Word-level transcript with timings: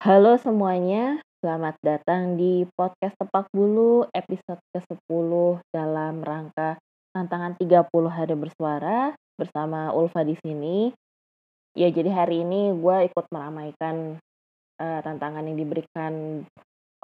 Halo 0.00 0.40
semuanya, 0.40 1.20
selamat 1.44 1.76
datang 1.84 2.40
di 2.40 2.64
podcast 2.72 3.12
Tepak 3.20 3.52
Bulu 3.52 4.08
episode 4.16 4.56
ke-10 4.72 5.60
dalam 5.76 6.24
rangka 6.24 6.80
tantangan 7.12 7.52
30 7.60 7.84
hari 8.08 8.32
bersuara 8.32 9.12
bersama 9.36 9.92
Ulfa 9.92 10.24
di 10.24 10.40
sini. 10.40 10.88
Ya, 11.76 11.92
jadi 11.92 12.08
hari 12.16 12.48
ini 12.48 12.72
gue 12.80 13.12
ikut 13.12 13.28
meramaikan 13.28 14.16
uh, 14.80 15.00
tantangan 15.04 15.44
yang 15.44 15.60
diberikan 15.60 16.48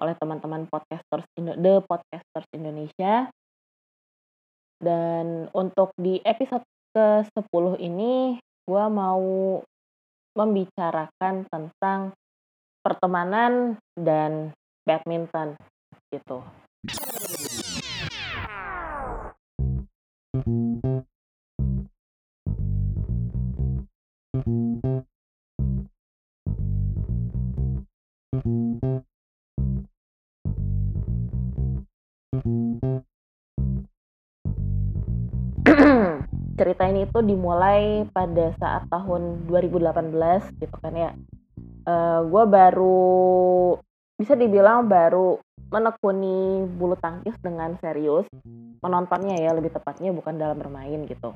oleh 0.01 0.15
teman-teman 0.17 0.65
podcasters 0.65 1.29
The 1.37 1.85
Podcasters 1.85 2.49
Indonesia. 2.57 3.29
Dan 4.81 5.53
untuk 5.53 5.93
di 6.01 6.25
episode 6.25 6.65
ke-10 6.97 7.77
ini 7.77 8.41
gue 8.41 8.85
mau 8.89 9.61
membicarakan 10.33 11.45
tentang 11.53 12.17
pertemanan 12.87 13.83
dan 13.99 14.55
badminton 14.87 15.59
gitu. 16.15 16.47
cerita 36.57 36.87
ini 36.87 37.11
itu 37.11 37.19
dimulai 37.19 38.07
pada 38.15 38.55
saat 38.63 38.87
tahun 38.87 39.51
2018 39.51 40.63
gitu 40.63 40.77
kan 40.79 40.95
ya 40.95 41.11
uh, 41.87 41.91
eh, 41.91 42.21
gue 42.27 42.45
baru 42.51 43.07
bisa 44.19 44.35
dibilang 44.35 44.91
baru 44.91 45.39
menekuni 45.71 46.67
bulu 46.67 46.95
tangkis 46.99 47.35
dengan 47.43 47.75
serius 47.83 48.27
menontonnya 48.83 49.39
ya 49.39 49.51
lebih 49.57 49.75
tepatnya 49.75 50.15
bukan 50.15 50.39
dalam 50.39 50.59
bermain 50.59 51.07
gitu. 51.09 51.35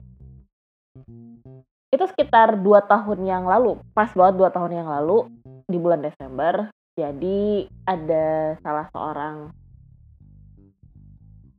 Itu 1.91 2.05
sekitar 2.07 2.63
dua 2.63 2.87
tahun 2.87 3.27
yang 3.27 3.45
lalu 3.47 3.79
pas 3.95 4.11
banget 4.15 4.35
dua 4.39 4.51
tahun 4.55 4.85
yang 4.85 4.89
lalu 4.89 5.27
di 5.67 5.79
bulan 5.79 6.03
Desember 6.03 6.71
jadi 6.99 7.71
ada 7.87 8.59
salah 8.61 8.87
seorang 8.93 9.55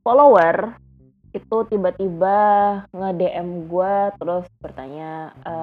follower 0.03 0.75
itu 1.31 1.57
tiba-tiba 1.71 2.37
nge-DM 2.91 3.71
gue 3.71 3.95
terus 4.19 4.45
bertanya 4.59 5.31
e, 5.47 5.53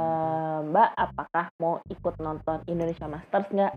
Mbak 0.65 0.91
apakah 0.97 1.47
mau 1.61 1.85
ikut 1.93 2.15
nonton 2.25 2.65
Indonesia 2.65 3.05
Masters 3.05 3.53
nggak? 3.53 3.75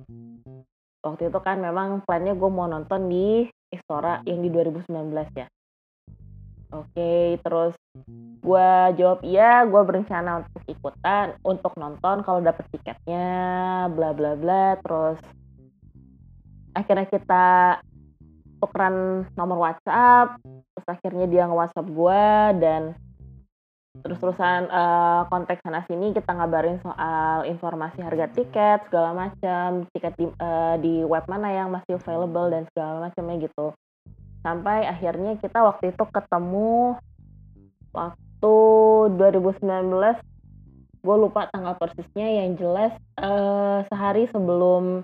Waktu 1.03 1.28
itu 1.28 1.39
kan 1.44 1.59
memang 1.59 2.00
plannya 2.08 2.31
gue 2.31 2.47
mau 2.47 2.72
nonton 2.72 3.12
di 3.12 3.44
Istora 3.67 4.23
yang 4.23 4.39
di 4.39 4.47
2019 4.47 4.88
ya. 5.36 5.47
Oke 6.72 7.36
terus 7.44 7.75
gue 8.39 8.72
jawab 8.95 9.19
iya 9.28 9.67
gue 9.67 9.81
berencana 9.84 10.47
untuk 10.47 10.64
ikutan 10.72 11.36
untuk 11.44 11.75
nonton 11.75 12.23
kalau 12.23 12.39
dapet 12.39 12.64
tiketnya 12.72 13.28
bla 13.92 14.16
bla 14.16 14.39
bla. 14.39 14.80
Terus 14.80 15.19
akhirnya 16.72 17.08
kita 17.12 17.47
tukeran 18.61 19.25
nomor 19.33 19.57
WhatsApp 19.57 20.37
terus 20.45 20.87
akhirnya 20.87 21.25
dia 21.25 21.49
nge-WhatsApp 21.49 21.87
gue 21.89 22.25
dan 22.61 22.81
terus-terusan 23.99 24.71
uh, 24.71 25.27
konteks 25.27 25.59
sana 25.67 25.83
sini 25.83 26.15
kita 26.15 26.31
ngabarin 26.31 26.79
soal 26.79 27.43
informasi 27.43 27.99
harga 27.99 28.31
tiket 28.31 28.87
segala 28.87 29.11
macam 29.11 29.83
tiket 29.91 30.15
di, 30.15 30.25
uh, 30.31 30.79
di 30.79 31.03
web 31.03 31.27
mana 31.27 31.51
yang 31.51 31.67
masih 31.75 31.99
available 31.99 32.47
dan 32.47 32.63
segala 32.71 33.11
macamnya 33.11 33.51
gitu. 33.51 33.75
Sampai 34.41 34.87
akhirnya 34.87 35.35
kita 35.43 35.59
waktu 35.59 35.91
itu 35.91 36.03
ketemu 36.07 36.95
waktu 37.91 38.55
2019 39.19 39.59
gue 41.01 41.17
lupa 41.17 41.50
tanggal 41.51 41.75
persisnya 41.75 42.27
yang 42.41 42.55
jelas 42.55 42.94
uh, 43.19 43.83
sehari 43.91 44.29
sebelum 44.31 45.03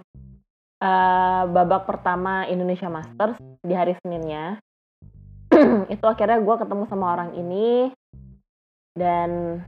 uh, 0.79 1.43
babak 1.49 1.89
pertama 1.89 2.45
Indonesia 2.47 2.87
Masters 2.87 3.37
di 3.61 3.73
hari 3.73 3.97
Seninnya. 4.01 4.59
Itu 5.93 6.05
akhirnya 6.05 6.41
gue 6.41 6.55
ketemu 6.59 6.83
sama 6.89 7.15
orang 7.15 7.31
ini. 7.37 7.91
Dan 8.97 9.61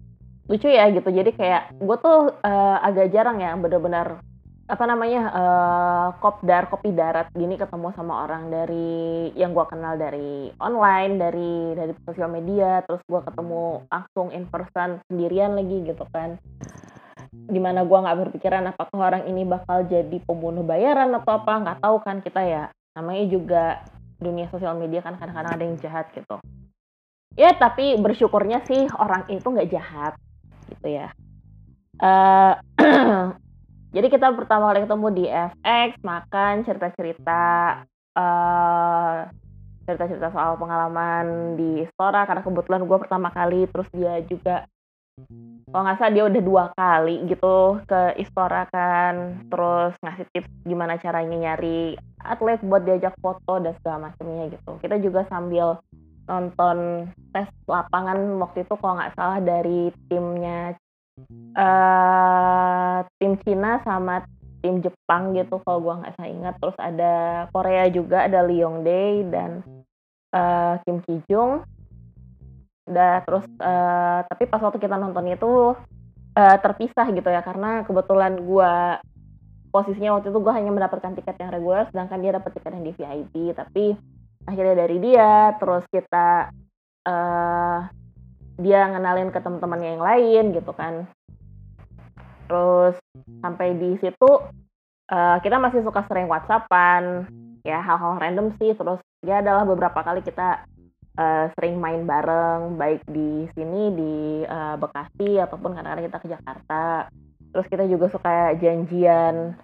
lucu 0.50 0.66
ya 0.66 0.89
gitu. 0.89 1.09
Jadi 1.13 1.31
kayak 1.38 1.77
gue 1.77 1.97
tuh 2.01 2.33
uh, 2.41 2.78
agak 2.81 3.13
jarang 3.13 3.38
ya 3.38 3.53
bener-bener 3.53 4.17
apa 4.69 4.85
namanya 4.85 5.33
uh, 5.33 6.07
kopdar 6.22 6.69
kopi 6.69 6.94
darat 6.94 7.33
gini 7.33 7.57
ketemu 7.57 7.89
sama 7.97 8.29
orang 8.29 8.53
dari 8.53 9.33
yang 9.33 9.57
gue 9.57 9.66
kenal 9.66 9.97
dari 9.97 10.53
online 10.61 11.13
dari 11.17 11.53
dari 11.78 11.94
sosial 12.05 12.33
media. 12.33 12.81
Terus 12.85 13.01
gue 13.05 13.22
ketemu 13.22 13.85
langsung 13.89 14.28
in 14.33 14.45
person 14.49 15.01
sendirian 15.09 15.53
lagi 15.53 15.85
gitu 15.85 16.05
kan. 16.09 16.41
Di 17.29 17.61
mana 17.61 17.85
gue 17.85 17.97
nggak 17.97 18.19
berpikiran 18.25 18.73
apakah 18.73 19.13
orang 19.13 19.29
ini 19.29 19.45
bakal 19.45 19.85
jadi 19.85 20.17
pembunuh 20.25 20.66
bayaran 20.66 21.13
atau 21.13 21.41
apa 21.41 21.53
nggak 21.61 21.79
tahu 21.81 21.97
kan 22.01 22.22
kita 22.25 22.41
ya 22.41 22.63
namanya 22.97 23.25
juga 23.29 23.63
dunia 24.19 24.51
sosial 24.51 24.75
media 24.75 25.00
kan 25.00 25.16
kadang-kadang 25.16 25.53
ada 25.55 25.63
yang 25.63 25.77
jahat 25.79 26.11
gitu. 26.11 26.38
Ya 27.38 27.55
tapi 27.55 27.95
bersyukurnya 27.95 28.66
sih 28.67 28.89
orang 29.00 29.29
itu 29.31 29.45
nggak 29.45 29.72
jahat 29.72 30.13
gitu 30.67 30.88
ya. 30.88 31.13
Uh, 31.99 32.55
jadi 33.95 34.07
kita 34.07 34.31
pertama 34.35 34.72
kali 34.72 34.83
ketemu 34.88 35.07
di 35.16 35.25
FX 35.28 35.89
makan 36.03 36.53
cerita-cerita 36.67 37.44
uh, 38.16 39.17
cerita-cerita 39.89 40.29
soal 40.29 40.53
pengalaman 40.61 41.57
di 41.57 41.81
Stora 41.89 42.29
karena 42.29 42.45
kebetulan 42.45 42.85
gue 42.85 42.97
pertama 43.01 43.33
kali 43.33 43.66
terus 43.73 43.89
dia 43.89 44.22
juga 44.29 44.69
kalau 45.69 45.85
nggak 45.85 45.97
salah 46.02 46.13
dia 46.18 46.25
udah 46.25 46.41
dua 46.41 46.63
kali 46.74 47.16
gitu 47.30 47.78
ke 47.85 48.18
Istora 48.18 48.66
kan 48.74 49.46
terus 49.53 49.94
ngasih 50.02 50.25
tips 50.34 50.50
gimana 50.66 50.97
caranya 50.97 51.38
nyari 51.38 51.94
atlet 52.25 52.57
buat 52.66 52.81
diajak 52.84 53.13
foto 53.22 53.62
dan 53.62 53.78
segala 53.79 54.09
macamnya 54.09 54.50
gitu. 54.50 54.81
Kita 54.81 54.97
juga 54.97 55.29
sambil 55.29 55.78
nonton 56.25 57.09
tes 57.34 57.50
lapangan 57.69 58.18
waktu 58.41 58.66
itu 58.66 58.74
kalau 58.81 58.97
nggak 58.97 59.13
salah 59.13 59.40
dari 59.41 59.94
timnya 60.09 60.74
uh, 61.53 63.06
tim 63.22 63.38
Cina 63.46 63.81
sama 63.85 64.25
tim 64.66 64.81
Jepang 64.81 65.38
gitu 65.38 65.62
kalau 65.62 65.79
gua 65.85 66.02
nggak 66.02 66.13
salah 66.18 66.31
ingat. 66.34 66.56
Terus 66.58 66.78
ada 66.81 67.13
Korea 67.53 67.85
juga 67.94 68.25
ada 68.25 68.41
Leong 68.41 68.81
Dae 68.81 69.22
dan 69.29 69.62
uh, 70.34 70.81
Kim 70.81 70.97
Ki 71.06 71.22
Jung 71.29 71.62
udah 72.89 73.13
terus 73.23 73.45
uh, 73.61 74.25
tapi 74.25 74.50
pas 74.50 74.61
waktu 74.61 74.81
kita 74.81 74.97
nonton 74.97 75.29
itu 75.29 75.77
uh, 76.33 76.57
terpisah 76.59 77.07
gitu 77.13 77.29
ya 77.29 77.45
karena 77.45 77.85
kebetulan 77.85 78.33
gue 78.41 78.73
posisinya 79.69 80.17
waktu 80.17 80.33
itu 80.33 80.39
gue 80.41 80.53
hanya 80.53 80.73
mendapatkan 80.73 81.13
tiket 81.13 81.38
yang 81.38 81.53
reguler 81.53 81.85
sedangkan 81.94 82.19
dia 82.19 82.31
dapat 82.33 82.51
tiket 82.57 82.72
yang 82.73 82.85
di 82.85 82.94
VIP 82.97 83.33
tapi 83.53 83.85
akhirnya 84.49 84.75
dari 84.81 84.97
dia 84.97 85.53
terus 85.61 85.85
kita 85.94 86.49
uh, 87.05 87.79
dia 88.59 88.79
ngenalin 88.91 89.31
ke 89.31 89.39
teman-temannya 89.39 89.89
yang 89.95 90.03
lain 90.03 90.44
gitu 90.51 90.72
kan. 90.75 91.07
Terus 92.49 92.97
sampai 93.39 93.78
di 93.78 93.95
situ 94.03 94.29
uh, 95.13 95.38
kita 95.39 95.57
masih 95.61 95.85
suka 95.85 96.03
sering 96.09 96.28
whatsappan 96.28 97.29
ya 97.63 97.79
hal-hal 97.83 98.19
random 98.19 98.55
sih 98.59 98.72
terus 98.75 98.99
ya 99.23 99.44
adalah 99.44 99.67
beberapa 99.67 99.99
kali 100.01 100.23
kita 100.23 100.63
uh, 101.18 101.46
sering 101.58 101.80
main 101.81 102.06
bareng 102.06 102.75
baik 102.78 103.02
di 103.09 103.47
sini 103.56 103.81
di 103.96 104.14
uh, 104.46 104.75
Bekasi 104.78 105.40
ataupun 105.42 105.74
kadang-kadang 105.74 106.06
kita 106.12 106.20
ke 106.22 106.28
Jakarta. 106.30 106.84
Terus 107.50 107.68
kita 107.72 107.84
juga 107.90 108.06
suka 108.14 108.53
janjian 108.62 109.58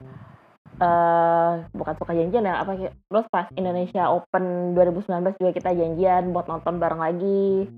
uh, 0.81 1.53
bukan 1.69 1.95
suka 2.01 2.17
janjian 2.17 2.49
ya 2.49 2.65
apa 2.65 2.89
terus 2.89 3.27
pas 3.29 3.45
Indonesia 3.53 4.09
Open 4.09 4.73
2019 4.73 5.37
juga 5.37 5.51
kita 5.53 5.71
janjian 5.77 6.33
buat 6.33 6.49
nonton 6.49 6.81
bareng 6.81 7.01
lagi 7.01 7.69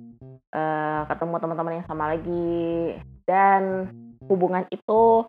uh, 0.55 1.01
ketemu 1.11 1.35
teman-teman 1.43 1.77
yang 1.81 1.87
sama 1.87 2.15
lagi. 2.15 2.95
Dan 3.27 3.91
hubungan 4.27 4.63
itu 4.71 5.27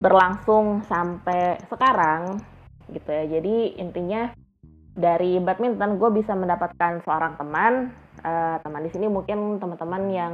berlangsung 0.00 0.84
sampai 0.88 1.60
sekarang 1.68 2.40
gitu 2.92 3.08
ya. 3.08 3.24
Jadi 3.28 3.80
intinya 3.80 4.32
dari 4.94 5.42
badminton 5.42 5.98
gue 5.98 6.10
bisa 6.14 6.32
mendapatkan 6.38 7.02
seorang 7.02 7.34
teman 7.34 7.90
uh, 8.22 8.56
teman 8.62 8.82
di 8.86 8.90
sini 8.94 9.10
mungkin 9.10 9.58
teman-teman 9.58 10.02
yang 10.10 10.32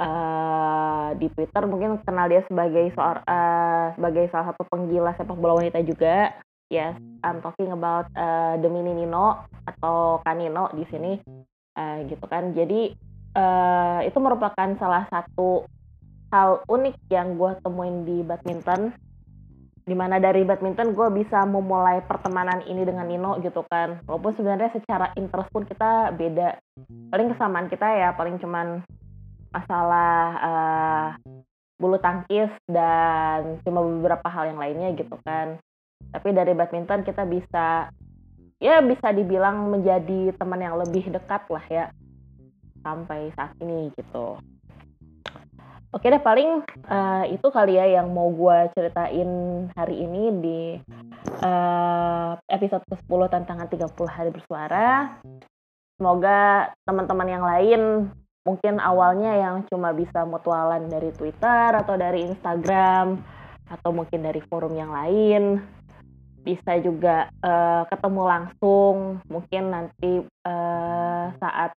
uh, 0.00 1.12
di 1.20 1.28
Twitter 1.36 1.62
mungkin 1.68 2.00
kenal 2.02 2.26
dia 2.32 2.42
sebagai 2.48 2.90
uh, 2.96 3.92
sebagai 3.94 4.24
salah 4.32 4.52
satu 4.52 4.64
penggila 4.72 5.12
sepak 5.14 5.36
bola 5.36 5.60
wanita 5.60 5.84
juga. 5.84 6.32
Yes 6.72 6.96
I'm 7.20 7.44
talking 7.44 7.70
about 7.76 8.08
uh, 8.16 8.56
Demini 8.56 8.96
Nino 8.96 9.44
atau 9.68 10.24
Kanino 10.24 10.72
di 10.72 10.84
sini 10.88 11.12
uh, 11.76 11.98
gitu 12.08 12.24
kan. 12.24 12.56
Jadi 12.56 12.88
uh, 13.36 14.00
itu 14.00 14.16
merupakan 14.16 14.72
salah 14.80 15.04
satu 15.12 15.68
hal 16.32 16.64
unik 16.66 16.96
yang 17.12 17.36
gue 17.38 17.52
temuin 17.62 18.02
di 18.08 18.24
badminton 18.26 18.90
di 19.84 19.92
mana 19.92 20.16
dari 20.16 20.48
badminton 20.48 20.96
gue 20.96 21.08
bisa 21.12 21.44
memulai 21.44 22.00
pertemanan 22.08 22.64
ini 22.64 22.88
dengan 22.88 23.04
Nino 23.04 23.36
gitu 23.44 23.60
kan. 23.68 24.00
Walaupun 24.08 24.32
sebenarnya 24.32 24.72
secara 24.72 25.12
interest 25.20 25.52
pun 25.52 25.68
kita 25.68 26.12
beda. 26.16 26.56
Paling 27.12 27.36
kesamaan 27.36 27.68
kita 27.68 27.84
ya 27.84 28.16
paling 28.16 28.40
cuman 28.40 28.80
masalah 29.52 30.16
uh, 30.40 31.08
bulu 31.76 32.00
tangkis 32.00 32.48
dan 32.64 33.60
cuma 33.62 33.84
beberapa 33.84 34.24
hal 34.32 34.56
yang 34.56 34.60
lainnya 34.60 34.96
gitu 34.96 35.20
kan. 35.20 35.60
Tapi 36.10 36.28
dari 36.32 36.56
badminton 36.56 37.04
kita 37.04 37.28
bisa 37.28 37.92
ya 38.56 38.80
bisa 38.80 39.12
dibilang 39.12 39.68
menjadi 39.68 40.32
teman 40.40 40.64
yang 40.64 40.80
lebih 40.80 41.12
dekat 41.12 41.44
lah 41.52 41.64
ya 41.68 41.84
sampai 42.80 43.32
saat 43.36 43.52
ini 43.60 43.92
gitu 43.96 44.40
Oke 45.94 46.10
deh 46.10 46.18
paling 46.18 46.66
uh, 46.90 47.22
itu 47.30 47.46
kali 47.54 47.78
ya 47.78 47.86
yang 47.86 48.10
mau 48.10 48.26
gue 48.34 48.66
ceritain 48.74 49.30
hari 49.78 50.02
ini 50.02 50.22
di 50.42 50.60
uh, 51.38 52.34
episode 52.50 52.82
ke-10 52.90 53.20
tantangan 53.30 53.70
30 53.70 53.94
hari 54.10 54.34
bersuara. 54.34 55.22
Semoga 55.94 56.74
teman-teman 56.82 57.28
yang 57.30 57.44
lain 57.46 57.80
mungkin 58.42 58.82
awalnya 58.82 59.38
yang 59.38 59.62
cuma 59.70 59.94
bisa 59.94 60.26
mutualan 60.26 60.82
dari 60.90 61.14
Twitter 61.14 61.78
atau 61.78 61.94
dari 61.94 62.26
Instagram 62.26 63.22
atau 63.70 63.94
mungkin 63.94 64.26
dari 64.26 64.42
forum 64.50 64.74
yang 64.74 64.90
lain 64.90 65.62
bisa 66.42 66.74
juga 66.82 67.30
uh, 67.38 67.86
ketemu 67.86 68.22
langsung 68.26 69.22
mungkin 69.30 69.70
nanti 69.70 70.26
uh, 70.42 71.30
saat 71.38 71.70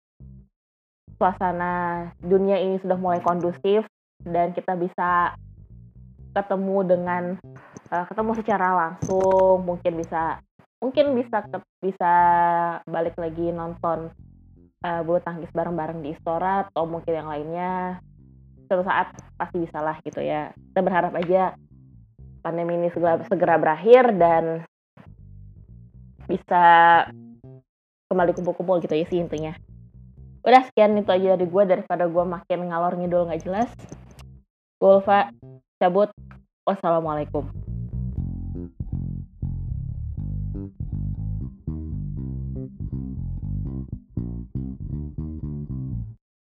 suasana 1.19 2.09
dunia 2.23 2.57
ini 2.63 2.79
sudah 2.79 2.95
mulai 2.95 3.19
kondusif 3.19 3.83
dan 4.25 4.51
kita 4.57 4.73
bisa 4.73 5.37
ketemu 6.35 6.77
dengan 6.83 7.23
uh, 7.93 8.05
ketemu 8.09 8.31
secara 8.35 8.67
langsung 8.75 9.63
mungkin 9.63 10.01
bisa 10.01 10.43
mungkin 10.83 11.15
bisa 11.15 11.45
ke, 11.47 11.57
bisa 11.79 12.13
balik 12.83 13.15
lagi 13.15 13.53
nonton 13.55 14.11
uh, 14.83 15.01
bulu 15.01 15.23
tangkis 15.23 15.49
bareng-bareng 15.55 16.03
di 16.03 16.11
Istora 16.13 16.67
atau 16.67 16.83
mungkin 16.85 17.13
yang 17.15 17.29
lainnya. 17.31 18.03
Suatu 18.65 18.83
saat 18.83 19.13
pasti 19.37 19.61
bisa 19.61 19.79
lah 19.79 19.97
gitu 20.03 20.19
ya. 20.19 20.51
Kita 20.53 20.81
berharap 20.81 21.13
aja 21.15 21.55
pandemi 22.43 22.77
ini 22.77 22.89
segera 22.91 23.21
segera 23.25 23.55
berakhir 23.57 24.13
dan 24.17 24.65
bisa 26.25 26.65
kembali 28.09 28.33
kumpul-kumpul 28.33 28.81
gitu 28.81 28.93
ya 28.97 29.05
sih 29.07 29.21
intinya. 29.21 29.53
Udah 30.45 30.61
sekian 30.69 30.97
itu 30.97 31.09
aja 31.09 31.37
dari 31.37 31.49
gue 31.49 31.63
daripada 31.65 32.05
gue 32.05 32.25
makin 32.25 32.69
ngalor 32.69 32.93
ngidul 33.01 33.25
nggak 33.29 33.41
jelas 33.45 33.69
Ulfa 34.85 35.33
cabut. 35.81 36.13
Wassalamualaikum. 36.61 37.64